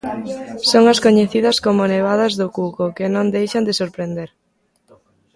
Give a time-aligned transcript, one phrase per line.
[0.71, 4.29] Son as coñecidas como nevadas do cuco, que non deixan de sorprender.